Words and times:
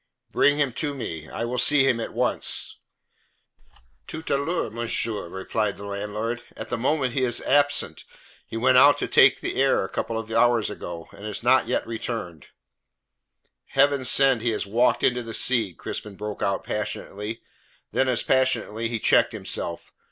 "Bring 0.31 0.57
him 0.57 0.73
to 0.81 0.95
me. 0.95 1.29
I 1.29 1.45
will 1.45 1.59
see 1.59 1.83
him 1.83 1.99
at 1.99 2.11
once." 2.11 2.77
"Tout 4.07 4.27
a 4.31 4.35
l'heure, 4.37 4.71
monsieur," 4.71 5.27
replied 5.29 5.75
the 5.77 5.85
landlord. 5.85 6.41
"At 6.57 6.69
the 6.69 6.75
moment 6.79 7.13
he 7.13 7.23
is 7.23 7.39
absent. 7.41 8.05
He 8.47 8.57
went 8.57 8.79
out 8.79 8.97
to 8.97 9.07
take 9.07 9.41
the 9.41 9.61
air 9.61 9.83
a 9.85 9.89
couple 9.89 10.17
of 10.17 10.31
hours 10.31 10.71
ago, 10.71 11.07
and 11.11 11.23
is 11.27 11.43
not 11.43 11.67
yet 11.67 11.85
returned." 11.85 12.47
"Heaven 13.65 14.03
send 14.03 14.41
he 14.41 14.49
has 14.49 14.65
walked 14.65 15.03
into 15.03 15.21
the 15.21 15.35
sea!" 15.35 15.71
Crispin 15.75 16.15
broke 16.15 16.41
out 16.41 16.63
passionately. 16.63 17.43
Then 17.91 18.07
as 18.07 18.23
passionately 18.23 18.87
he 18.89 18.97
checked 18.99 19.33
himself. 19.33 19.91